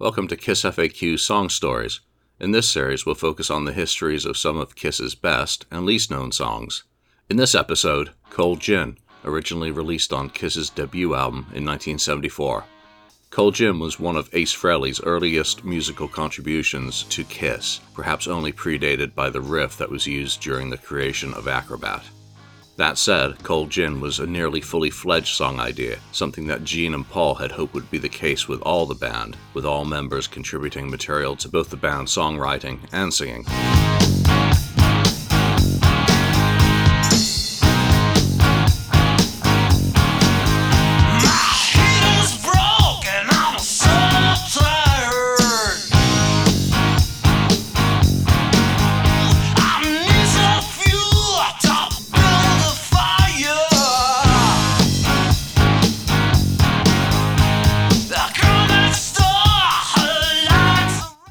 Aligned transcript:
Welcome 0.00 0.28
to 0.28 0.36
Kiss 0.36 0.62
FAQ 0.62 1.18
Song 1.18 1.50
Stories. 1.50 2.00
In 2.40 2.52
this 2.52 2.70
series, 2.70 3.04
we'll 3.04 3.14
focus 3.14 3.50
on 3.50 3.66
the 3.66 3.74
histories 3.74 4.24
of 4.24 4.38
some 4.38 4.56
of 4.56 4.74
Kiss's 4.74 5.14
best 5.14 5.66
and 5.70 5.84
least 5.84 6.10
known 6.10 6.32
songs. 6.32 6.84
In 7.28 7.36
this 7.36 7.54
episode, 7.54 8.12
Cold 8.30 8.60
Gin, 8.60 8.96
originally 9.26 9.70
released 9.70 10.10
on 10.10 10.30
Kiss's 10.30 10.70
debut 10.70 11.14
album 11.14 11.40
in 11.52 11.66
1974. 11.66 12.64
Cold 13.28 13.54
Gin 13.54 13.78
was 13.78 14.00
one 14.00 14.16
of 14.16 14.30
Ace 14.32 14.54
Frehley's 14.54 15.02
earliest 15.02 15.66
musical 15.66 16.08
contributions 16.08 17.02
to 17.10 17.22
Kiss, 17.22 17.82
perhaps 17.92 18.26
only 18.26 18.54
predated 18.54 19.14
by 19.14 19.28
the 19.28 19.42
riff 19.42 19.76
that 19.76 19.90
was 19.90 20.06
used 20.06 20.40
during 20.40 20.70
the 20.70 20.78
creation 20.78 21.34
of 21.34 21.46
Acrobat. 21.46 22.04
That 22.80 22.96
said, 22.96 23.42
Cold 23.42 23.68
Gin 23.68 24.00
was 24.00 24.20
a 24.20 24.26
nearly 24.26 24.62
fully 24.62 24.88
fledged 24.88 25.36
song 25.36 25.60
idea, 25.60 25.98
something 26.12 26.46
that 26.46 26.64
Gene 26.64 26.94
and 26.94 27.06
Paul 27.06 27.34
had 27.34 27.52
hoped 27.52 27.74
would 27.74 27.90
be 27.90 27.98
the 27.98 28.08
case 28.08 28.48
with 28.48 28.62
all 28.62 28.86
the 28.86 28.94
band, 28.94 29.36
with 29.52 29.66
all 29.66 29.84
members 29.84 30.26
contributing 30.26 30.90
material 30.90 31.36
to 31.36 31.48
both 31.50 31.68
the 31.68 31.76
band's 31.76 32.16
songwriting 32.16 32.78
and 32.90 33.12
singing. 33.12 33.44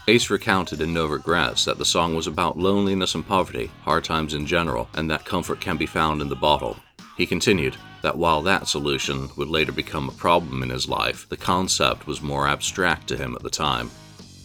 Ace 0.09 0.31
recounted 0.31 0.81
in 0.81 0.91
No 0.91 1.05
Regrets 1.05 1.65
that 1.65 1.77
the 1.77 1.85
song 1.85 2.15
was 2.15 2.25
about 2.25 2.57
loneliness 2.57 3.13
and 3.13 3.27
poverty, 3.27 3.69
hard 3.83 4.03
times 4.03 4.33
in 4.33 4.47
general, 4.47 4.89
and 4.95 5.07
that 5.07 5.23
comfort 5.23 5.61
can 5.61 5.77
be 5.77 5.85
found 5.85 6.19
in 6.19 6.29
the 6.29 6.35
bottle. 6.35 6.77
He 7.15 7.27
continued 7.27 7.77
that 8.01 8.17
while 8.17 8.41
that 8.41 8.67
solution 8.67 9.29
would 9.37 9.49
later 9.49 9.71
become 9.71 10.09
a 10.09 10.13
problem 10.13 10.63
in 10.63 10.71
his 10.71 10.89
life, 10.89 11.29
the 11.29 11.37
concept 11.37 12.07
was 12.07 12.23
more 12.23 12.47
abstract 12.47 13.07
to 13.09 13.17
him 13.17 13.35
at 13.35 13.43
the 13.43 13.51
time. 13.51 13.91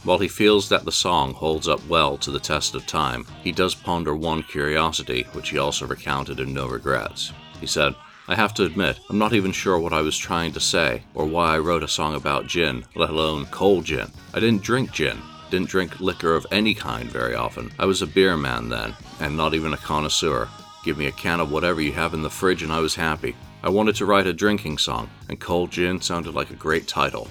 While 0.02 0.18
he 0.18 0.28
feels 0.28 0.68
that 0.68 0.84
the 0.84 0.92
song 0.92 1.32
holds 1.32 1.66
up 1.66 1.82
well 1.88 2.18
to 2.18 2.30
the 2.30 2.38
test 2.38 2.74
of 2.74 2.86
time, 2.86 3.24
he 3.42 3.50
does 3.50 3.74
ponder 3.74 4.14
one 4.14 4.42
curiosity, 4.42 5.26
which 5.32 5.48
he 5.48 5.56
also 5.56 5.86
recounted 5.86 6.40
in 6.40 6.52
No 6.52 6.66
Regrets. 6.68 7.32
He 7.58 7.66
said, 7.66 7.94
I 8.28 8.34
have 8.34 8.52
to 8.54 8.66
admit, 8.66 9.00
I'm 9.08 9.16
not 9.16 9.32
even 9.32 9.52
sure 9.52 9.78
what 9.78 9.94
I 9.94 10.02
was 10.02 10.18
trying 10.18 10.52
to 10.52 10.60
say, 10.60 11.04
or 11.14 11.24
why 11.24 11.54
I 11.54 11.58
wrote 11.58 11.82
a 11.82 11.88
song 11.88 12.16
about 12.16 12.48
gin, 12.48 12.84
let 12.94 13.08
alone 13.08 13.46
cold 13.46 13.86
gin. 13.86 14.10
I 14.34 14.40
didn't 14.40 14.62
drink 14.62 14.92
gin 14.92 15.22
didn't 15.50 15.68
drink 15.68 16.00
liquor 16.00 16.34
of 16.34 16.46
any 16.50 16.74
kind 16.74 17.10
very 17.10 17.34
often. 17.34 17.70
I 17.78 17.86
was 17.86 18.02
a 18.02 18.06
beer 18.06 18.36
man 18.36 18.68
then, 18.68 18.94
and 19.20 19.36
not 19.36 19.54
even 19.54 19.72
a 19.72 19.78
connoisseur. 19.78 20.48
Give 20.84 20.98
me 20.98 21.06
a 21.06 21.12
can 21.12 21.40
of 21.40 21.50
whatever 21.50 21.80
you 21.80 21.92
have 21.92 22.14
in 22.14 22.22
the 22.22 22.30
fridge 22.30 22.62
and 22.62 22.72
I 22.72 22.80
was 22.80 22.94
happy. 22.94 23.34
I 23.62 23.70
wanted 23.70 23.96
to 23.96 24.06
write 24.06 24.26
a 24.26 24.32
drinking 24.32 24.78
song, 24.78 25.08
and 25.28 25.40
Cold 25.40 25.70
Gin 25.70 26.00
sounded 26.00 26.34
like 26.34 26.50
a 26.50 26.54
great 26.54 26.86
title. 26.86 27.28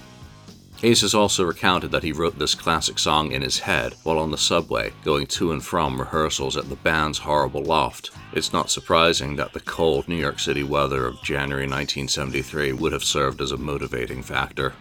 Ace 0.85 0.99
has 0.99 1.13
also 1.13 1.45
recounted 1.45 1.91
that 1.91 2.03
he 2.03 2.11
wrote 2.11 2.37
this 2.37 2.55
classic 2.55 2.99
song 2.99 3.31
in 3.31 3.41
his 3.41 3.59
head 3.59 3.93
while 4.03 4.19
on 4.19 4.31
the 4.31 4.37
subway, 4.37 4.91
going 5.05 5.25
to 5.27 5.53
and 5.53 5.63
from 5.63 5.97
rehearsals 5.97 6.57
at 6.57 6.67
the 6.67 6.75
band's 6.75 7.19
horrible 7.19 7.63
loft. 7.63 8.11
It's 8.33 8.51
not 8.51 8.69
surprising 8.69 9.37
that 9.37 9.53
the 9.53 9.61
cold 9.61 10.09
New 10.09 10.17
York 10.17 10.39
City 10.39 10.63
weather 10.63 11.05
of 11.05 11.23
January 11.23 11.67
1973 11.67 12.73
would 12.73 12.91
have 12.91 13.03
served 13.03 13.39
as 13.39 13.53
a 13.53 13.57
motivating 13.57 14.21
factor. 14.21 14.73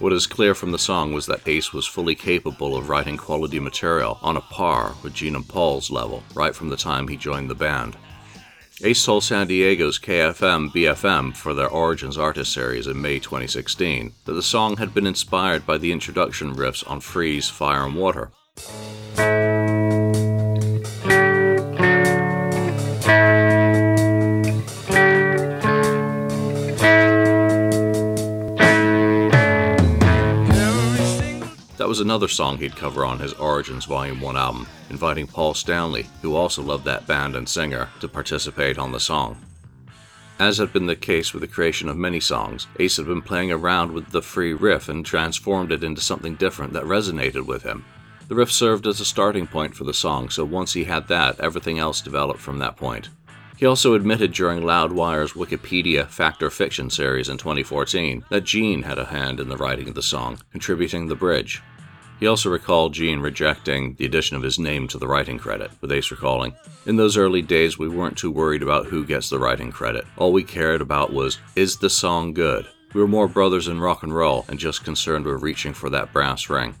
What 0.00 0.12
is 0.12 0.26
clear 0.26 0.56
from 0.56 0.72
the 0.72 0.78
song 0.78 1.12
was 1.12 1.26
that 1.26 1.46
Ace 1.46 1.72
was 1.72 1.86
fully 1.86 2.16
capable 2.16 2.76
of 2.76 2.88
writing 2.88 3.16
quality 3.16 3.60
material 3.60 4.18
on 4.22 4.36
a 4.36 4.40
par 4.40 4.96
with 5.04 5.14
Gene 5.14 5.36
and 5.36 5.48
Paul's 5.48 5.88
level 5.88 6.24
right 6.34 6.54
from 6.54 6.68
the 6.68 6.76
time 6.76 7.06
he 7.06 7.16
joined 7.16 7.48
the 7.48 7.54
band. 7.54 7.96
Ace 8.82 9.04
told 9.04 9.22
San 9.22 9.46
Diego's 9.46 10.00
KFMB 10.00 10.72
FM 10.72 11.36
for 11.36 11.54
their 11.54 11.68
Origins 11.68 12.18
Artist 12.18 12.52
series 12.52 12.88
in 12.88 13.00
May 13.00 13.20
2016 13.20 14.12
that 14.24 14.32
the 14.32 14.42
song 14.42 14.78
had 14.78 14.92
been 14.92 15.06
inspired 15.06 15.64
by 15.64 15.78
the 15.78 15.92
introduction 15.92 16.56
riffs 16.56 16.82
on 16.90 16.98
Free's, 16.98 17.48
Fire 17.48 17.86
and 17.86 17.94
Water. 17.94 18.32
Was 31.94 32.00
another 32.00 32.26
song 32.26 32.58
he'd 32.58 32.74
cover 32.74 33.04
on 33.04 33.20
his 33.20 33.34
Origins 33.34 33.84
Volume 33.84 34.20
1 34.20 34.36
album, 34.36 34.66
inviting 34.90 35.28
Paul 35.28 35.54
Stanley, 35.54 36.06
who 36.22 36.34
also 36.34 36.60
loved 36.60 36.84
that 36.86 37.06
band 37.06 37.36
and 37.36 37.48
singer, 37.48 37.88
to 38.00 38.08
participate 38.08 38.78
on 38.78 38.90
the 38.90 38.98
song. 38.98 39.36
As 40.40 40.58
had 40.58 40.72
been 40.72 40.86
the 40.86 40.96
case 40.96 41.32
with 41.32 41.42
the 41.42 41.46
creation 41.46 41.88
of 41.88 41.96
many 41.96 42.18
songs, 42.18 42.66
Ace 42.80 42.96
had 42.96 43.06
been 43.06 43.22
playing 43.22 43.52
around 43.52 43.92
with 43.92 44.10
the 44.10 44.22
free 44.22 44.52
riff 44.52 44.88
and 44.88 45.06
transformed 45.06 45.70
it 45.70 45.84
into 45.84 46.00
something 46.00 46.34
different 46.34 46.72
that 46.72 46.82
resonated 46.82 47.46
with 47.46 47.62
him. 47.62 47.84
The 48.26 48.34
riff 48.34 48.50
served 48.50 48.88
as 48.88 48.98
a 48.98 49.04
starting 49.04 49.46
point 49.46 49.76
for 49.76 49.84
the 49.84 49.94
song, 49.94 50.30
so 50.30 50.44
once 50.44 50.72
he 50.72 50.82
had 50.82 51.06
that, 51.06 51.38
everything 51.38 51.78
else 51.78 52.00
developed 52.00 52.40
from 52.40 52.58
that 52.58 52.76
point. 52.76 53.08
He 53.56 53.66
also 53.66 53.94
admitted 53.94 54.32
during 54.32 54.62
Loudwire's 54.62 55.34
Wikipedia 55.34 56.08
Fact 56.08 56.42
or 56.42 56.50
Fiction 56.50 56.90
series 56.90 57.28
in 57.28 57.38
2014 57.38 58.24
that 58.30 58.42
Gene 58.42 58.82
had 58.82 58.98
a 58.98 59.04
hand 59.04 59.38
in 59.38 59.48
the 59.48 59.56
writing 59.56 59.88
of 59.88 59.94
the 59.94 60.02
song, 60.02 60.40
contributing 60.50 61.06
the 61.06 61.14
bridge. 61.14 61.62
He 62.20 62.26
also 62.26 62.48
recalled 62.48 62.94
Gene 62.94 63.20
rejecting 63.20 63.94
the 63.94 64.04
addition 64.04 64.36
of 64.36 64.42
his 64.42 64.58
name 64.58 64.88
to 64.88 64.98
the 64.98 65.08
writing 65.08 65.38
credit, 65.38 65.70
with 65.80 65.92
Ace 65.92 66.10
recalling, 66.10 66.54
In 66.86 66.96
those 66.96 67.16
early 67.16 67.42
days, 67.42 67.78
we 67.78 67.88
weren't 67.88 68.16
too 68.16 68.30
worried 68.30 68.62
about 68.62 68.86
who 68.86 69.04
gets 69.04 69.28
the 69.28 69.38
writing 69.38 69.72
credit. 69.72 70.06
All 70.16 70.32
we 70.32 70.44
cared 70.44 70.80
about 70.80 71.12
was, 71.12 71.38
is 71.56 71.76
the 71.76 71.90
song 71.90 72.32
good? 72.32 72.66
We 72.94 73.00
were 73.00 73.08
more 73.08 73.26
brothers 73.26 73.66
in 73.66 73.80
rock 73.80 74.04
and 74.04 74.14
roll 74.14 74.44
and 74.48 74.58
just 74.58 74.84
concerned 74.84 75.26
with 75.26 75.42
reaching 75.42 75.74
for 75.74 75.90
that 75.90 76.12
brass 76.12 76.48
ring. 76.48 76.76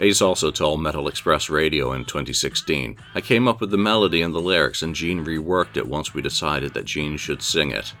Ace 0.00 0.22
also 0.22 0.50
told 0.50 0.80
Metal 0.80 1.08
Express 1.08 1.50
Radio 1.50 1.92
in 1.92 2.04
2016, 2.04 2.96
I 3.14 3.20
came 3.20 3.46
up 3.46 3.60
with 3.60 3.70
the 3.70 3.76
melody 3.76 4.22
and 4.22 4.34
the 4.34 4.40
lyrics, 4.40 4.82
and 4.82 4.94
Gene 4.94 5.24
reworked 5.24 5.76
it 5.76 5.86
once 5.86 6.14
we 6.14 6.22
decided 6.22 6.74
that 6.74 6.84
Gene 6.84 7.16
should 7.16 7.42
sing 7.42 7.72
it. 7.72 7.92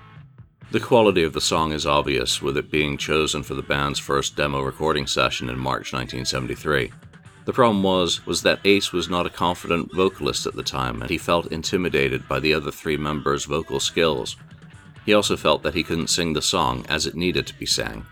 The 0.72 0.80
quality 0.80 1.22
of 1.22 1.34
the 1.34 1.40
song 1.42 1.72
is 1.72 1.84
obvious, 1.84 2.40
with 2.40 2.56
it 2.56 2.70
being 2.70 2.96
chosen 2.96 3.42
for 3.42 3.52
the 3.52 3.62
band's 3.62 3.98
first 3.98 4.36
demo 4.36 4.62
recording 4.62 5.06
session 5.06 5.50
in 5.50 5.58
March 5.58 5.92
1973. 5.92 6.90
The 7.44 7.52
problem 7.52 7.82
was 7.82 8.24
was 8.24 8.40
that 8.40 8.60
Ace 8.64 8.90
was 8.90 9.10
not 9.10 9.26
a 9.26 9.28
confident 9.28 9.92
vocalist 9.92 10.46
at 10.46 10.54
the 10.54 10.62
time 10.62 11.02
and 11.02 11.10
he 11.10 11.18
felt 11.18 11.52
intimidated 11.52 12.26
by 12.26 12.40
the 12.40 12.54
other 12.54 12.70
three 12.70 12.96
members' 12.96 13.44
vocal 13.44 13.80
skills. 13.80 14.36
He 15.04 15.12
also 15.12 15.36
felt 15.36 15.62
that 15.62 15.74
he 15.74 15.82
couldn't 15.82 16.08
sing 16.08 16.32
the 16.32 16.40
song 16.40 16.86
as 16.88 17.04
it 17.04 17.14
needed 17.14 17.46
to 17.48 17.58
be 17.58 17.66
sang. 17.66 18.06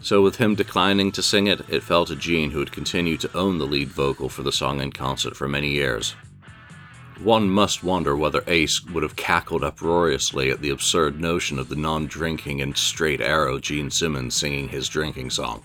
So 0.00 0.22
with 0.22 0.36
him 0.36 0.54
declining 0.54 1.12
to 1.12 1.22
sing 1.22 1.48
it, 1.48 1.68
it 1.68 1.82
fell 1.82 2.06
to 2.06 2.16
Gene 2.16 2.52
who 2.52 2.60
would 2.60 2.72
continue 2.72 3.18
to 3.18 3.36
own 3.36 3.58
the 3.58 3.66
lead 3.66 3.88
vocal 3.88 4.30
for 4.30 4.42
the 4.42 4.52
song 4.52 4.80
in 4.80 4.90
concert 4.90 5.36
for 5.36 5.48
many 5.48 5.72
years. 5.72 6.14
One 7.22 7.48
must 7.48 7.84
wonder 7.84 8.16
whether 8.16 8.42
Ace 8.46 8.84
would 8.86 9.02
have 9.02 9.16
cackled 9.16 9.62
uproariously 9.62 10.50
at 10.50 10.60
the 10.60 10.70
absurd 10.70 11.20
notion 11.20 11.58
of 11.58 11.68
the 11.68 11.76
non 11.76 12.06
drinking 12.06 12.60
and 12.60 12.76
straight 12.76 13.20
arrow 13.20 13.58
Gene 13.58 13.90
Simmons 13.90 14.34
singing 14.34 14.68
his 14.68 14.88
drinking 14.88 15.30
song. 15.30 15.62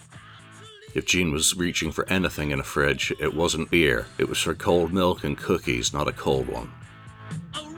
If 0.94 1.06
Gene 1.06 1.32
was 1.32 1.56
reaching 1.56 1.92
for 1.92 2.08
anything 2.10 2.52
in 2.52 2.60
a 2.60 2.64
fridge, 2.64 3.12
it 3.20 3.34
wasn't 3.34 3.72
beer. 3.72 4.08
It 4.18 4.30
was 4.30 4.40
for 4.40 4.54
cold 4.54 4.94
milk 4.94 5.24
and 5.24 5.38
cookies, 5.38 5.94
not 5.94 6.08
a 6.08 6.12
cold 6.12 6.48
one. 6.48 6.72
Oh, 7.56 7.69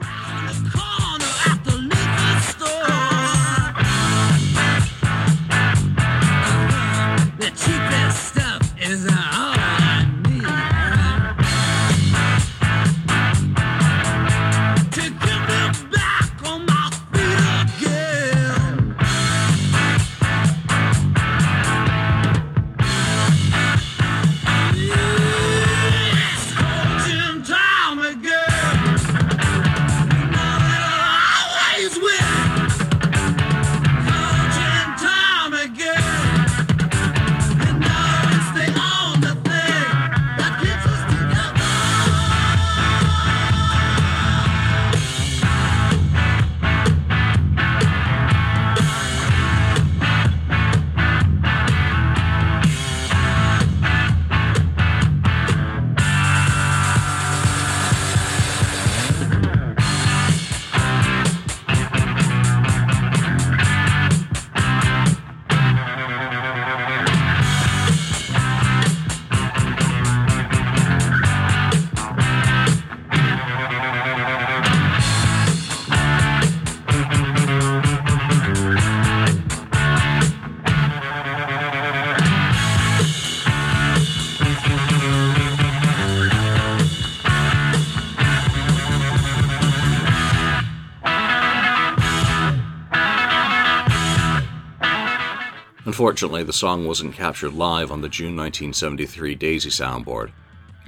Unfortunately, 95.92 96.42
the 96.42 96.54
song 96.54 96.86
wasn't 96.86 97.12
captured 97.12 97.52
live 97.52 97.92
on 97.92 98.00
the 98.00 98.08
June 98.08 98.34
1973 98.34 99.34
Daisy 99.34 99.68
soundboard. 99.68 100.32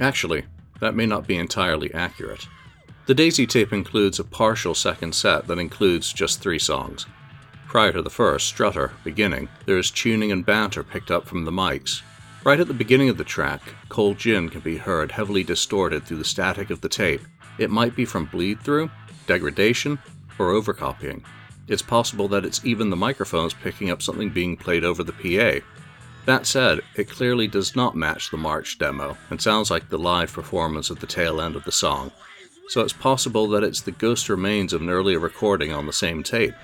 Actually, 0.01 0.45
that 0.81 0.95
may 0.95 1.05
not 1.05 1.27
be 1.27 1.37
entirely 1.37 1.93
accurate. 1.93 2.49
The 3.05 3.15
Daisy 3.15 3.47
tape 3.47 3.71
includes 3.71 4.19
a 4.19 4.25
partial 4.25 4.75
second 4.75 5.15
set 5.15 5.47
that 5.47 5.59
includes 5.59 6.11
just 6.11 6.41
three 6.41 6.59
songs. 6.59 7.05
Prior 7.69 7.93
to 7.93 8.01
the 8.01 8.09
first, 8.09 8.47
Strutter, 8.47 8.93
beginning, 9.05 9.51
there 9.67 9.77
is 9.77 9.91
tuning 9.91 10.33
and 10.33 10.47
banter 10.47 10.83
picked 10.83 11.11
up 11.11 11.27
from 11.27 11.45
the 11.45 11.53
mics. 11.53 12.01
Right 12.43 12.59
at 12.59 12.67
the 12.67 12.73
beginning 12.73 13.11
of 13.11 13.19
the 13.19 13.25
track, 13.25 13.61
Cold 13.91 14.17
Gin 14.17 14.49
can 14.49 14.62
be 14.62 14.79
heard 14.79 15.12
heavily 15.12 15.45
distorted 15.45 16.05
through 16.05 16.17
the 16.17 16.25
static 16.25 16.71
of 16.71 16.81
the 16.81 16.89
tape. 16.89 17.21
It 17.59 17.71
might 17.71 17.95
be 17.95 18.06
from 18.06 18.25
bleed 18.25 18.62
through, 18.62 18.91
degradation, 19.27 19.99
or 20.39 20.53
overcopying. 20.53 21.27
It's 21.67 21.83
possible 21.83 22.29
that 22.29 22.45
it's 22.45 22.65
even 22.65 22.91
the 22.91 22.97
microphones 22.97 23.55
picking 23.55 23.91
up 23.91 24.03
something 24.03 24.29
being 24.29 24.57
played 24.57 24.85
over 24.85 25.03
the 25.03 25.13
PA. 25.13 25.65
That 26.27 26.47
said, 26.47 26.81
it 26.95 27.11
clearly 27.11 27.47
does 27.47 27.75
not 27.77 27.97
match 27.97 28.31
the 28.31 28.37
March 28.37 28.79
demo 28.79 29.17
and 29.31 29.41
sounds 29.41 29.71
like 29.71 29.89
the 29.89 29.99
live 29.99 30.33
performance 30.33 30.91
at 30.91 31.01
the 31.01 31.07
tail 31.07 31.41
end 31.41 31.57
of 31.57 31.65
the 31.65 31.73
song. 31.73 32.13
So 32.69 32.81
it's 32.81 32.93
possible 32.93 33.47
that 33.49 33.65
it's 33.65 33.83
the 33.83 33.93
ghost 33.93 34.29
remains 34.29 34.73
of 34.73 34.81
an 34.81 34.89
earlier 34.89 35.19
recording 35.19 35.73
on 35.73 35.87
the 35.87 35.93
same 35.93 36.23
tape. 36.23 36.55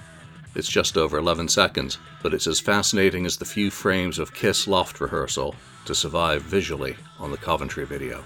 It's 0.54 0.68
just 0.68 0.96
over 0.96 1.18
11 1.18 1.48
seconds, 1.48 1.98
but 2.22 2.34
it's 2.34 2.46
as 2.46 2.58
fascinating 2.58 3.26
as 3.26 3.36
the 3.36 3.44
few 3.44 3.70
frames 3.70 4.18
of 4.18 4.34
Kiss 4.34 4.66
Loft 4.66 5.00
rehearsal 5.00 5.54
to 5.84 5.94
survive 5.94 6.42
visually 6.42 6.96
on 7.18 7.30
the 7.30 7.36
Coventry 7.36 7.84
video. 7.84 8.24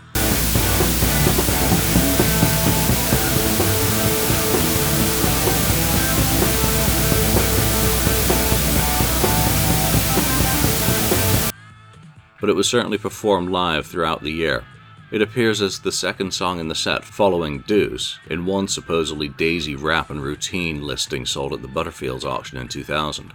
But 12.44 12.50
it 12.50 12.56
was 12.56 12.68
certainly 12.68 12.98
performed 12.98 13.48
live 13.48 13.86
throughout 13.86 14.22
the 14.22 14.30
year, 14.30 14.64
it 15.10 15.22
appears 15.22 15.62
as 15.62 15.78
the 15.78 15.90
second 15.90 16.34
song 16.34 16.60
in 16.60 16.68
the 16.68 16.74
set 16.74 17.02
following 17.02 17.60
Deuce 17.60 18.18
in 18.28 18.44
one 18.44 18.68
supposedly 18.68 19.28
Daisy 19.28 19.74
rap 19.74 20.10
and 20.10 20.22
routine 20.22 20.82
listing 20.82 21.24
sold 21.24 21.54
at 21.54 21.62
the 21.62 21.68
Butterfields 21.68 22.22
auction 22.22 22.58
in 22.58 22.68
2000. 22.68 23.32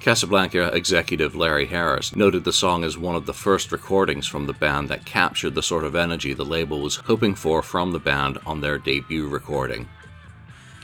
Casablanca 0.00 0.74
executive 0.74 1.36
Larry 1.36 1.66
Harris 1.66 2.16
noted 2.16 2.42
the 2.42 2.52
song 2.52 2.82
as 2.82 2.98
one 2.98 3.14
of 3.14 3.26
the 3.26 3.32
first 3.32 3.70
recordings 3.70 4.26
from 4.26 4.48
the 4.48 4.52
band 4.52 4.88
that 4.88 5.06
captured 5.06 5.54
the 5.54 5.62
sort 5.62 5.84
of 5.84 5.94
energy 5.94 6.34
the 6.34 6.44
label 6.44 6.80
was 6.80 6.96
hoping 6.96 7.36
for 7.36 7.62
from 7.62 7.92
the 7.92 8.00
band 8.00 8.38
on 8.44 8.60
their 8.60 8.76
debut 8.76 9.28
recording. 9.28 9.88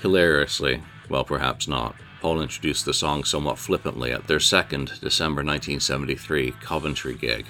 Hilariously, 0.00 0.80
well, 1.08 1.24
perhaps 1.24 1.66
not, 1.66 1.96
Paul 2.22 2.40
introduced 2.40 2.84
the 2.84 2.94
song 2.94 3.24
somewhat 3.24 3.58
flippantly 3.58 4.12
at 4.12 4.28
their 4.28 4.38
second 4.38 4.92
December 5.00 5.42
1973 5.42 6.52
Coventry 6.60 7.16
gig. 7.16 7.46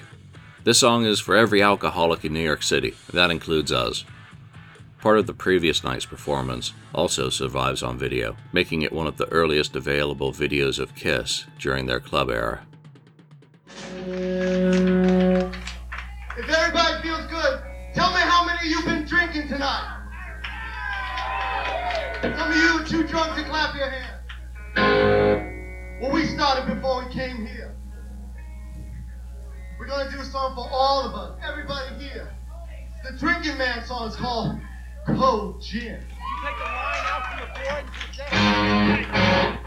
This 0.65 0.79
song 0.79 1.05
is 1.05 1.21
for 1.21 1.37
every 1.37 1.61
alcoholic 1.61 2.25
in 2.25 2.33
New 2.33 2.41
York 2.41 2.63
City, 2.63 2.95
that 3.13 3.31
includes 3.31 3.71
us. 3.71 4.07
Part 5.03 5.19
of 5.19 5.27
the 5.27 5.35
previous 5.35 5.85
night's 5.85 6.07
performance 6.07 6.73
also 6.95 7.29
survives 7.29 7.83
on 7.83 7.99
video, 7.99 8.35
making 8.51 8.81
it 8.81 8.95
one 8.95 9.07
of 9.07 9.19
the 9.19 9.29
earliest 9.29 9.77
available 9.77 10.33
videos 10.33 10.79
of 10.79 10.95
Kiss 10.95 11.45
during 11.59 11.85
their 11.85 12.01
club 12.01 12.31
era. 12.31 12.63
If 14.07 14.09
everybody 16.49 17.03
feels 17.03 17.27
good, 17.27 17.61
tell 17.93 18.11
me 18.11 18.21
how 18.21 18.47
many 18.47 18.61
of 18.61 18.65
you 18.65 18.83
been 18.87 19.05
drinking 19.05 19.49
tonight. 19.49 19.99
Some 22.23 22.51
of 22.51 22.57
you 22.57 22.85
too 22.87 23.07
drunk 23.07 23.37
to 23.37 23.45
clap 23.45 23.77
your 23.77 23.91
hands. 23.91 24.22
Well, 24.77 26.13
we 26.13 26.27
started 26.27 26.75
before 26.75 27.05
we 27.05 27.13
came 27.13 27.47
here. 27.47 27.75
We're 29.79 29.87
going 29.87 30.07
to 30.07 30.13
do 30.13 30.21
a 30.21 30.25
song 30.25 30.55
for 30.55 30.69
all 30.71 31.03
of 31.05 31.15
us, 31.15 31.39
everybody 31.47 31.97
here. 31.97 32.33
The 33.05 33.19
Drinking 33.19 33.59
Man 33.59 33.85
song 33.85 34.09
is 34.09 34.17
called 34.17 34.59
Cold 35.07 35.61
Gin. 35.61 35.83
You 35.83 35.91
take 35.91 36.59
the 36.59 36.65
line 36.65 37.05
out 37.07 37.23
from 37.27 37.41
the 37.41 37.47
board 39.51 39.62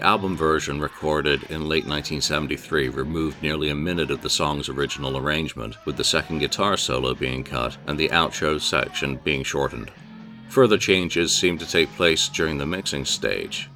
album 0.00 0.36
version 0.36 0.80
recorded 0.80 1.42
in 1.50 1.68
late 1.68 1.84
1973 1.84 2.88
removed 2.88 3.42
nearly 3.42 3.68
a 3.68 3.74
minute 3.74 4.10
of 4.10 4.22
the 4.22 4.30
song's 4.30 4.70
original 4.70 5.18
arrangement, 5.18 5.76
with 5.84 5.98
the 5.98 6.04
second 6.04 6.38
guitar 6.38 6.78
solo 6.78 7.12
being 7.12 7.44
cut 7.44 7.76
and 7.86 7.98
the 7.98 8.08
outro 8.08 8.58
section 8.58 9.16
being 9.24 9.44
shortened. 9.44 9.90
Further 10.48 10.78
changes 10.78 11.34
seem 11.34 11.58
to 11.58 11.68
take 11.68 11.92
place 11.96 12.28
during 12.28 12.58
the 12.58 12.66
mixing 12.66 13.04
stage. 13.04 13.68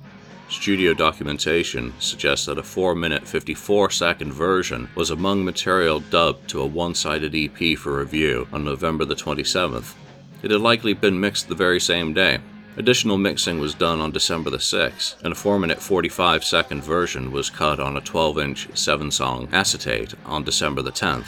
Studio 0.49 0.95
documentation 0.95 1.93
suggests 1.99 2.47
that 2.47 2.59
a 2.59 2.63
4 2.63 2.95
minute 2.95 3.27
54 3.27 3.91
second 3.91 4.33
version 4.33 4.89
was 4.95 5.11
among 5.11 5.45
material 5.45 6.01
dubbed 6.01 6.49
to 6.49 6.63
a 6.63 6.67
one 6.67 6.95
sided 6.95 7.35
EP 7.35 7.77
for 7.77 7.99
review 7.99 8.47
on 8.53 8.65
November 8.65 9.05
the 9.05 9.17
27th. 9.17 9.95
It 10.43 10.51
had 10.51 10.61
likely 10.61 10.95
been 10.95 11.19
mixed 11.19 11.49
the 11.49 11.55
very 11.55 11.81
same 11.81 12.15
day. 12.15 12.39
Additional 12.79 13.17
mixing 13.17 13.59
was 13.59 13.75
done 13.75 14.01
on 14.01 14.11
December 14.11 14.51
the 14.51 14.59
6th, 14.59 15.23
and 15.25 15.33
a 15.33 15.35
4 15.35 15.59
minute 15.59 15.81
45 15.81 16.45
second 16.45 16.85
version 16.85 17.33
was 17.33 17.49
cut 17.49 17.81
on 17.81 17.97
a 17.97 18.03
12 18.03 18.39
inch 18.39 18.69
7 18.75 19.11
song 19.11 19.49
acetate 19.51 20.13
on 20.27 20.45
December 20.45 20.83
the 20.83 20.93
10th. 20.93 21.25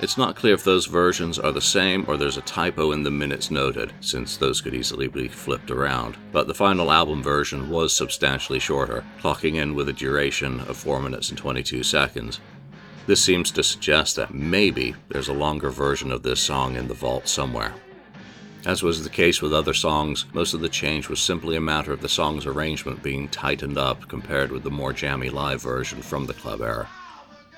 It's 0.00 0.18
not 0.18 0.34
clear 0.34 0.54
if 0.54 0.64
those 0.64 0.86
versions 0.86 1.38
are 1.38 1.52
the 1.52 1.60
same 1.60 2.04
or 2.08 2.16
there's 2.16 2.36
a 2.36 2.42
typo 2.42 2.90
in 2.90 3.04
the 3.04 3.12
minutes 3.12 3.48
noted, 3.48 3.92
since 4.00 4.36
those 4.36 4.60
could 4.60 4.74
easily 4.74 5.06
be 5.06 5.28
flipped 5.28 5.70
around, 5.70 6.16
but 6.32 6.48
the 6.48 6.54
final 6.54 6.90
album 6.90 7.22
version 7.22 7.70
was 7.70 7.96
substantially 7.96 8.58
shorter, 8.58 9.04
clocking 9.20 9.54
in 9.54 9.76
with 9.76 9.88
a 9.88 9.92
duration 9.92 10.58
of 10.62 10.76
4 10.76 11.00
minutes 11.00 11.28
and 11.28 11.38
22 11.38 11.84
seconds. 11.84 12.40
This 13.06 13.22
seems 13.22 13.52
to 13.52 13.62
suggest 13.62 14.16
that 14.16 14.34
maybe 14.34 14.96
there's 15.10 15.28
a 15.28 15.32
longer 15.32 15.70
version 15.70 16.10
of 16.10 16.24
this 16.24 16.40
song 16.40 16.74
in 16.74 16.88
the 16.88 16.94
vault 16.94 17.28
somewhere. 17.28 17.72
As 18.64 18.80
was 18.80 19.02
the 19.02 19.10
case 19.10 19.42
with 19.42 19.52
other 19.52 19.74
songs, 19.74 20.24
most 20.32 20.54
of 20.54 20.60
the 20.60 20.68
change 20.68 21.08
was 21.08 21.20
simply 21.20 21.56
a 21.56 21.60
matter 21.60 21.92
of 21.92 22.00
the 22.00 22.08
song's 22.08 22.46
arrangement 22.46 23.02
being 23.02 23.28
tightened 23.28 23.76
up 23.76 24.06
compared 24.06 24.52
with 24.52 24.62
the 24.62 24.70
more 24.70 24.92
jammy 24.92 25.30
live 25.30 25.60
version 25.60 26.00
from 26.00 26.26
the 26.26 26.34
club 26.34 26.60
era. 26.60 26.88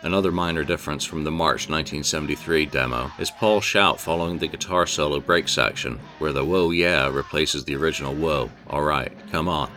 Another 0.00 0.32
minor 0.32 0.64
difference 0.64 1.04
from 1.04 1.22
the 1.22 1.30
March 1.30 1.68
1973 1.68 2.66
demo 2.66 3.10
is 3.18 3.30
Paul's 3.30 3.64
shout 3.64 4.00
following 4.00 4.38
the 4.38 4.46
guitar 4.46 4.86
solo 4.86 5.20
break 5.20 5.46
section, 5.46 6.00
where 6.20 6.32
the 6.32 6.44
Whoa 6.44 6.70
Yeah 6.70 7.08
replaces 7.08 7.64
the 7.64 7.76
original 7.76 8.14
Whoa, 8.14 8.50
alright, 8.70 9.12
come 9.30 9.48
on. 9.48 9.70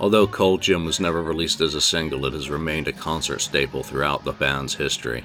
Although 0.00 0.26
Cold 0.26 0.62
Gin 0.62 0.84
was 0.84 0.98
never 0.98 1.22
released 1.22 1.60
as 1.60 1.76
a 1.76 1.80
single, 1.80 2.26
it 2.26 2.32
has 2.32 2.50
remained 2.50 2.88
a 2.88 2.92
concert 2.92 3.40
staple 3.40 3.84
throughout 3.84 4.24
the 4.24 4.32
band's 4.32 4.74
history. 4.74 5.22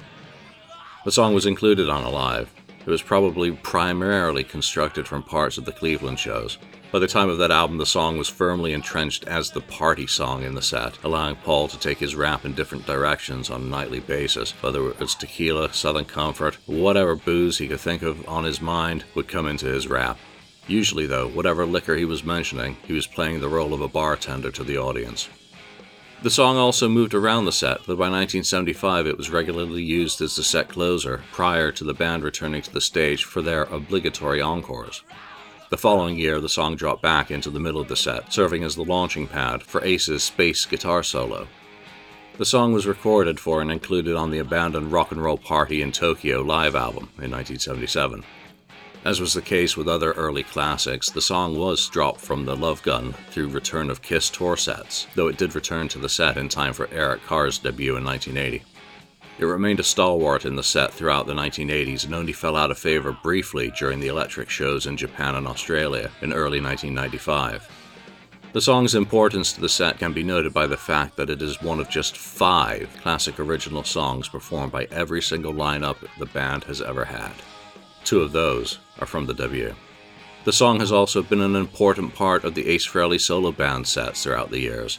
The 1.04 1.10
song 1.10 1.34
was 1.34 1.46
included 1.46 1.88
on 1.88 2.04
Alive, 2.04 2.52
It 2.80 2.90
was 2.90 3.02
probably 3.02 3.52
primarily 3.52 4.42
constructed 4.42 5.06
from 5.06 5.22
parts 5.22 5.58
of 5.58 5.64
the 5.64 5.72
Cleveland 5.72 6.18
shows. 6.18 6.58
By 6.92 6.98
the 6.98 7.06
time 7.06 7.28
of 7.28 7.38
that 7.38 7.52
album, 7.52 7.78
the 7.78 7.86
song 7.86 8.18
was 8.18 8.28
firmly 8.28 8.72
entrenched 8.72 9.24
as 9.28 9.50
the 9.50 9.60
party 9.60 10.08
song 10.08 10.42
in 10.42 10.54
the 10.54 10.62
set, 10.62 10.98
allowing 11.04 11.36
Paul 11.36 11.68
to 11.68 11.78
take 11.78 11.98
his 11.98 12.16
rap 12.16 12.44
in 12.44 12.54
different 12.54 12.86
directions 12.86 13.48
on 13.48 13.62
a 13.62 13.66
nightly 13.66 14.00
basis. 14.00 14.50
Whether 14.60 14.90
it's 14.92 15.14
tequila, 15.14 15.72
Southern 15.72 16.06
Comfort, 16.06 16.58
whatever 16.66 17.14
booze 17.14 17.58
he 17.58 17.68
could 17.68 17.80
think 17.80 18.02
of 18.02 18.26
on 18.28 18.42
his 18.44 18.60
mind 18.60 19.04
would 19.14 19.28
come 19.28 19.46
into 19.46 19.66
his 19.66 19.86
rap. 19.86 20.18
Usually, 20.66 21.06
though, 21.06 21.28
whatever 21.28 21.64
liquor 21.64 21.94
he 21.94 22.04
was 22.04 22.24
mentioning, 22.24 22.76
he 22.86 22.92
was 22.92 23.06
playing 23.06 23.40
the 23.40 23.48
role 23.48 23.72
of 23.72 23.80
a 23.82 23.88
bartender 23.88 24.50
to 24.50 24.64
the 24.64 24.78
audience. 24.78 25.28
The 26.22 26.28
song 26.30 26.58
also 26.58 26.86
moved 26.86 27.14
around 27.14 27.46
the 27.46 27.52
set, 27.52 27.78
though 27.86 27.96
by 27.96 28.10
1975 28.10 29.06
it 29.06 29.16
was 29.16 29.30
regularly 29.30 29.82
used 29.82 30.20
as 30.20 30.36
the 30.36 30.42
set 30.42 30.68
closer 30.68 31.22
prior 31.32 31.72
to 31.72 31.82
the 31.82 31.94
band 31.94 32.24
returning 32.24 32.60
to 32.60 32.70
the 32.70 32.82
stage 32.82 33.24
for 33.24 33.40
their 33.40 33.62
obligatory 33.62 34.42
encores. 34.42 35.02
The 35.70 35.78
following 35.78 36.18
year, 36.18 36.38
the 36.38 36.50
song 36.50 36.76
dropped 36.76 37.00
back 37.00 37.30
into 37.30 37.48
the 37.48 37.58
middle 37.58 37.80
of 37.80 37.88
the 37.88 37.96
set, 37.96 38.34
serving 38.34 38.64
as 38.64 38.74
the 38.74 38.84
launching 38.84 39.28
pad 39.28 39.62
for 39.62 39.82
Ace's 39.82 40.22
space 40.22 40.66
guitar 40.66 41.02
solo. 41.02 41.48
The 42.36 42.44
song 42.44 42.74
was 42.74 42.86
recorded 42.86 43.40
for 43.40 43.62
and 43.62 43.70
included 43.70 44.14
on 44.14 44.30
the 44.30 44.40
abandoned 44.40 44.92
Rock 44.92 45.12
and 45.12 45.22
Roll 45.22 45.38
Party 45.38 45.80
in 45.80 45.90
Tokyo 45.90 46.42
live 46.42 46.74
album 46.74 47.04
in 47.16 47.30
1977. 47.30 48.24
As 49.02 49.18
was 49.18 49.32
the 49.32 49.40
case 49.40 49.78
with 49.78 49.88
other 49.88 50.12
early 50.12 50.42
classics, 50.42 51.08
the 51.08 51.22
song 51.22 51.56
was 51.56 51.88
dropped 51.88 52.20
from 52.20 52.44
the 52.44 52.54
Love 52.54 52.82
Gun 52.82 53.14
through 53.30 53.48
Return 53.48 53.88
of 53.88 54.02
Kiss 54.02 54.28
tour 54.28 54.58
sets, 54.58 55.06
though 55.14 55.28
it 55.28 55.38
did 55.38 55.54
return 55.54 55.88
to 55.88 55.98
the 55.98 56.08
set 56.08 56.36
in 56.36 56.50
time 56.50 56.74
for 56.74 56.86
Eric 56.92 57.24
Carr's 57.24 57.58
debut 57.58 57.96
in 57.96 58.04
1980. 58.04 58.62
It 59.38 59.44
remained 59.46 59.80
a 59.80 59.84
stalwart 59.84 60.44
in 60.44 60.54
the 60.54 60.62
set 60.62 60.92
throughout 60.92 61.26
the 61.26 61.32
1980s 61.32 62.04
and 62.04 62.14
only 62.14 62.34
fell 62.34 62.56
out 62.56 62.70
of 62.70 62.78
favor 62.78 63.16
briefly 63.22 63.72
during 63.78 64.00
the 64.00 64.08
electric 64.08 64.50
shows 64.50 64.86
in 64.86 64.98
Japan 64.98 65.34
and 65.34 65.46
Australia 65.46 66.10
in 66.20 66.34
early 66.34 66.60
1995. 66.60 67.66
The 68.52 68.60
song's 68.60 68.94
importance 68.94 69.54
to 69.54 69.62
the 69.62 69.68
set 69.70 69.98
can 69.98 70.12
be 70.12 70.22
noted 70.22 70.52
by 70.52 70.66
the 70.66 70.76
fact 70.76 71.16
that 71.16 71.30
it 71.30 71.40
is 71.40 71.62
one 71.62 71.80
of 71.80 71.88
just 71.88 72.18
five 72.18 72.94
classic 73.00 73.40
original 73.40 73.82
songs 73.82 74.28
performed 74.28 74.72
by 74.72 74.88
every 74.90 75.22
single 75.22 75.54
lineup 75.54 75.96
the 76.18 76.26
band 76.26 76.64
has 76.64 76.82
ever 76.82 77.06
had. 77.06 77.32
Two 78.04 78.20
of 78.20 78.32
those 78.32 78.78
are 78.98 79.06
from 79.06 79.26
the 79.26 79.34
debut. 79.34 79.74
The 80.44 80.52
song 80.52 80.80
has 80.80 80.90
also 80.90 81.22
been 81.22 81.40
an 81.42 81.54
important 81.54 82.14
part 82.14 82.44
of 82.44 82.54
the 82.54 82.68
Ace 82.68 82.86
Frehley 82.86 83.20
solo 83.20 83.52
band 83.52 83.86
sets 83.86 84.24
throughout 84.24 84.50
the 84.50 84.58
years. 84.58 84.98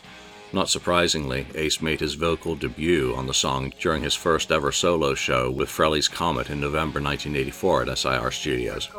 Not 0.53 0.69
surprisingly, 0.69 1.47
Ace 1.55 1.81
made 1.81 1.99
his 1.99 2.13
vocal 2.15 2.55
debut 2.55 3.15
on 3.15 3.25
the 3.25 3.33
song 3.33 3.73
during 3.79 4.03
his 4.03 4.15
first 4.15 4.51
ever 4.51 4.71
solo 4.71 5.15
show 5.15 5.49
with 5.49 5.69
Frehley's 5.69 6.07
Comet 6.07 6.49
in 6.49 6.59
November 6.59 7.01
1984 7.01 7.89
at 7.89 7.97
SIR 7.97 8.31
Studios. 8.31 8.89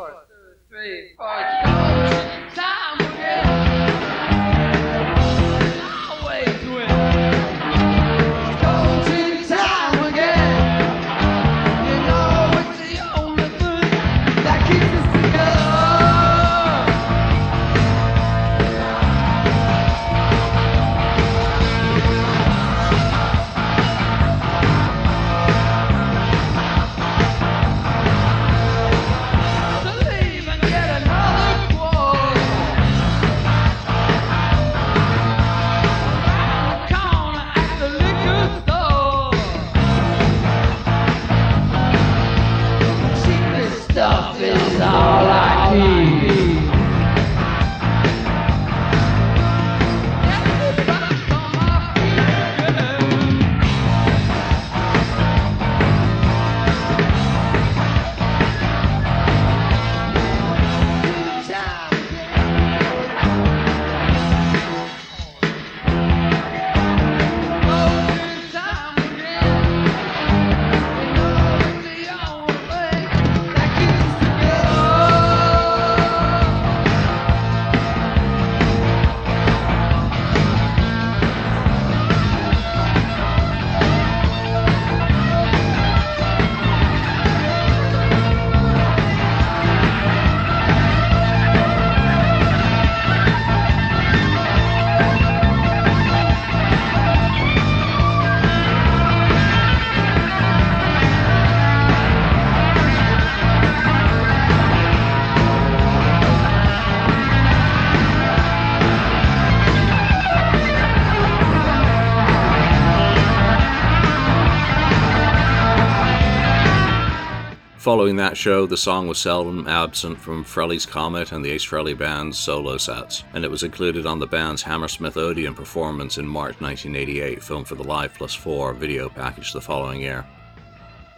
Following 117.92 118.16
that 118.16 118.38
show, 118.38 118.64
the 118.64 118.74
song 118.74 119.06
was 119.06 119.18
seldom 119.18 119.68
absent 119.68 120.18
from 120.18 120.46
Frehley's 120.46 120.86
Comet 120.86 121.30
and 121.30 121.44
the 121.44 121.50
Ace 121.50 121.66
Frehley 121.66 121.92
Band's 121.92 122.38
solo 122.38 122.78
sets, 122.78 123.22
and 123.34 123.44
it 123.44 123.50
was 123.50 123.64
included 123.64 124.06
on 124.06 124.18
the 124.18 124.26
band's 124.26 124.62
Hammersmith 124.62 125.18
Odeon 125.18 125.54
performance 125.54 126.16
in 126.16 126.26
March 126.26 126.58
1988, 126.62 127.42
filmed 127.42 127.68
for 127.68 127.74
the 127.74 127.84
Live 127.84 128.14
Plus 128.14 128.32
4 128.32 128.72
video 128.72 129.10
package 129.10 129.52
the 129.52 129.60
following 129.60 130.00
year. 130.00 130.24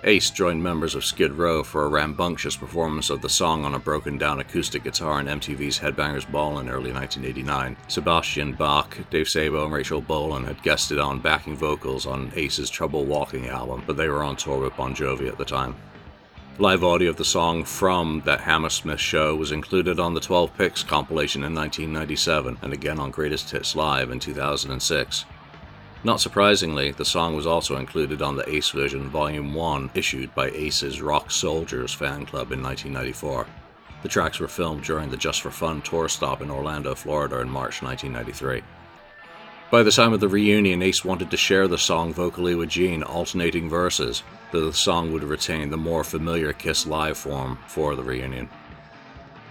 Ace 0.02 0.30
joined 0.30 0.60
members 0.60 0.96
of 0.96 1.04
Skid 1.04 1.34
Row 1.34 1.62
for 1.62 1.84
a 1.84 1.88
rambunctious 1.88 2.56
performance 2.56 3.08
of 3.08 3.22
the 3.22 3.28
song 3.28 3.64
on 3.64 3.76
a 3.76 3.78
broken 3.78 4.18
down 4.18 4.40
acoustic 4.40 4.82
guitar 4.82 5.20
in 5.20 5.26
MTV's 5.26 5.78
Headbangers 5.78 6.28
Ball 6.28 6.58
in 6.58 6.68
early 6.68 6.92
1989. 6.92 7.76
Sebastian 7.86 8.52
Bach, 8.52 8.98
Dave 9.10 9.28
Sabo, 9.28 9.62
and 9.62 9.72
Rachel 9.72 10.00
Bolan 10.00 10.42
had 10.42 10.60
guested 10.64 10.98
on 10.98 11.20
backing 11.20 11.56
vocals 11.56 12.04
on 12.04 12.32
Ace's 12.34 12.68
Trouble 12.68 13.04
Walking 13.04 13.46
album, 13.46 13.84
but 13.86 13.96
they 13.96 14.08
were 14.08 14.24
on 14.24 14.34
tour 14.34 14.58
with 14.58 14.76
Bon 14.76 14.92
Jovi 14.92 15.28
at 15.28 15.38
the 15.38 15.44
time. 15.44 15.76
Live 16.60 16.84
audio 16.84 17.10
of 17.10 17.16
the 17.16 17.24
song 17.24 17.64
from 17.64 18.22
that 18.26 18.42
Hammersmith 18.42 19.00
show 19.00 19.34
was 19.34 19.50
included 19.50 19.98
on 19.98 20.14
the 20.14 20.20
12 20.20 20.56
Picks 20.56 20.84
compilation 20.84 21.42
in 21.42 21.52
1997 21.52 22.58
and 22.62 22.72
again 22.72 23.00
on 23.00 23.10
Greatest 23.10 23.50
Hits 23.50 23.74
Live 23.74 24.12
in 24.12 24.20
2006. 24.20 25.24
Not 26.04 26.20
surprisingly, 26.20 26.92
the 26.92 27.04
song 27.04 27.34
was 27.34 27.44
also 27.44 27.76
included 27.76 28.22
on 28.22 28.36
the 28.36 28.48
Ace 28.48 28.70
Vision 28.70 29.08
Volume 29.08 29.52
1 29.52 29.90
issued 29.94 30.32
by 30.36 30.50
Ace's 30.50 31.02
Rock 31.02 31.32
Soldiers 31.32 31.92
fan 31.92 32.24
club 32.24 32.52
in 32.52 32.62
1994. 32.62 33.48
The 34.04 34.08
tracks 34.08 34.38
were 34.38 34.46
filmed 34.46 34.84
during 34.84 35.10
the 35.10 35.16
Just 35.16 35.40
for 35.40 35.50
Fun 35.50 35.82
tour 35.82 36.08
stop 36.08 36.40
in 36.40 36.52
Orlando, 36.52 36.94
Florida 36.94 37.40
in 37.40 37.50
March 37.50 37.82
1993. 37.82 38.62
By 39.70 39.82
the 39.82 39.90
time 39.90 40.12
of 40.12 40.20
the 40.20 40.28
reunion, 40.28 40.82
Ace 40.82 41.04
wanted 41.04 41.30
to 41.30 41.36
share 41.36 41.66
the 41.66 41.78
song 41.78 42.12
vocally 42.12 42.54
with 42.54 42.68
Gene, 42.68 43.02
alternating 43.02 43.68
verses, 43.68 44.22
though 44.52 44.66
the 44.66 44.72
song 44.72 45.12
would 45.12 45.24
retain 45.24 45.70
the 45.70 45.76
more 45.76 46.04
familiar 46.04 46.52
Kiss 46.52 46.86
live 46.86 47.18
form 47.18 47.58
for 47.66 47.96
the 47.96 48.02
reunion. 48.02 48.48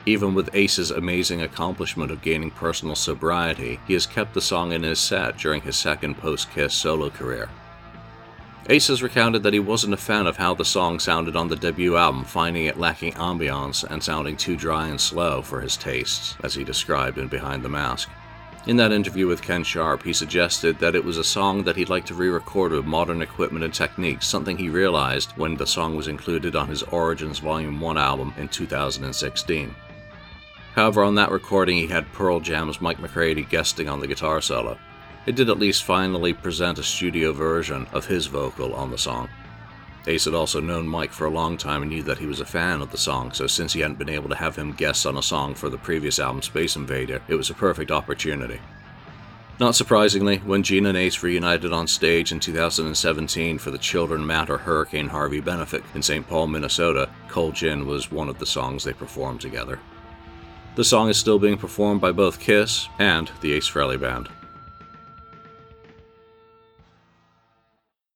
Even 0.05 0.33
with 0.33 0.53
Ace's 0.53 0.91
amazing 0.91 1.41
accomplishment 1.41 2.11
of 2.11 2.21
gaining 2.21 2.51
personal 2.51 2.95
sobriety, 2.95 3.79
he 3.87 3.93
has 3.93 4.05
kept 4.05 4.33
the 4.33 4.41
song 4.41 4.71
in 4.71 4.83
his 4.83 4.99
set 4.99 5.37
during 5.37 5.61
his 5.61 5.75
second 5.75 6.17
post 6.17 6.51
Kiss 6.51 6.73
solo 6.73 7.09
career. 7.09 7.49
Ace 8.69 8.87
has 8.87 9.03
recounted 9.03 9.43
that 9.43 9.53
he 9.53 9.59
wasn't 9.59 9.93
a 9.93 9.97
fan 9.97 10.25
of 10.25 10.37
how 10.37 10.53
the 10.53 10.63
song 10.63 10.99
sounded 10.99 11.35
on 11.35 11.49
the 11.49 11.55
debut 11.55 11.97
album, 11.97 12.23
finding 12.23 12.65
it 12.65 12.79
lacking 12.79 13.13
ambiance 13.13 13.83
and 13.83 14.01
sounding 14.01 14.37
too 14.37 14.55
dry 14.55 14.87
and 14.87 15.01
slow 15.01 15.41
for 15.41 15.59
his 15.59 15.75
tastes, 15.75 16.37
as 16.43 16.53
he 16.53 16.63
described 16.63 17.17
in 17.17 17.27
Behind 17.27 17.63
the 17.63 17.67
Mask. 17.69 18.09
In 18.65 18.77
that 18.77 18.93
interview 18.93 19.27
with 19.27 19.41
Ken 19.41 19.61
Sharp, 19.65 20.03
he 20.03 20.13
suggested 20.13 20.79
that 20.79 20.95
it 20.95 21.03
was 21.03 21.17
a 21.17 21.23
song 21.23 21.63
that 21.63 21.75
he'd 21.75 21.89
like 21.89 22.05
to 22.05 22.13
re 22.13 22.29
record 22.29 22.71
with 22.71 22.85
modern 22.85 23.21
equipment 23.21 23.65
and 23.65 23.73
techniques, 23.73 24.25
something 24.25 24.57
he 24.57 24.69
realized 24.69 25.33
when 25.35 25.57
the 25.57 25.67
song 25.67 25.97
was 25.97 26.07
included 26.07 26.55
on 26.55 26.69
his 26.69 26.81
Origins 26.83 27.39
Volume 27.39 27.81
1 27.81 27.97
album 27.97 28.33
in 28.37 28.47
2016. 28.47 29.75
However, 30.75 31.03
on 31.03 31.15
that 31.15 31.31
recording, 31.31 31.75
he 31.75 31.87
had 31.87 32.13
Pearl 32.13 32.39
Jam's 32.39 32.79
Mike 32.79 33.01
McCready 33.01 33.43
guesting 33.43 33.89
on 33.89 33.99
the 33.99 34.07
guitar 34.07 34.39
solo. 34.39 34.77
It 35.25 35.35
did 35.35 35.49
at 35.49 35.59
least 35.59 35.83
finally 35.83 36.33
present 36.33 36.79
a 36.79 36.83
studio 36.83 37.33
version 37.33 37.85
of 37.91 38.05
his 38.05 38.27
vocal 38.27 38.73
on 38.75 38.91
the 38.91 38.97
song. 38.97 39.27
Ace 40.05 40.25
had 40.25 40.33
also 40.33 40.59
known 40.59 40.87
Mike 40.87 41.11
for 41.11 41.25
a 41.25 41.29
long 41.29 41.55
time 41.55 41.81
and 41.81 41.89
knew 41.89 42.03
that 42.03 42.17
he 42.17 42.25
was 42.25 42.41
a 42.41 42.45
fan 42.45 42.81
of 42.81 42.91
the 42.91 42.97
song, 42.97 43.31
so 43.31 43.47
since 43.47 43.71
he 43.71 43.79
hadn't 43.79 43.97
been 43.97 44.09
able 44.09 44.29
to 44.29 44.35
have 44.35 44.55
him 44.55 44.73
guest 44.73 45.05
on 45.05 45.17
a 45.17 45.23
song 45.23 45.55
for 45.55 45.69
the 45.69 45.77
previous 45.77 46.19
album 46.19 46.41
Space 46.41 46.75
Invader, 46.75 47.21
it 47.29 47.35
was 47.35 47.49
a 47.49 47.53
perfect 47.53 47.89
opportunity. 47.89 48.59
Not 49.59 49.75
surprisingly, 49.75 50.39
when 50.39 50.63
Gene 50.63 50.87
and 50.87 50.97
Ace 50.97 51.23
reunited 51.23 51.71
on 51.71 51.87
stage 51.87 52.31
in 52.31 52.39
2017 52.39 53.59
for 53.59 53.71
the 53.71 53.77
Children 53.77 54.25
Matter 54.25 54.57
Hurricane 54.57 55.07
Harvey 55.07 55.39
benefit 55.39 55.83
in 55.93 56.01
St. 56.01 56.27
Paul, 56.27 56.47
Minnesota, 56.47 57.09
Cold 57.29 57.55
Gin 57.55 57.85
was 57.85 58.11
one 58.11 58.29
of 58.29 58.39
the 58.39 58.45
songs 58.45 58.83
they 58.83 58.93
performed 58.93 59.39
together. 59.39 59.79
The 60.75 60.83
song 60.83 61.07
is 61.07 61.17
still 61.17 61.39
being 61.39 61.57
performed 61.57 62.01
by 62.01 62.11
both 62.11 62.39
Kiss 62.39 62.89
and 62.97 63.31
the 63.41 63.53
Ace 63.53 63.69
Frehley 63.69 63.99
Band. 63.99 64.27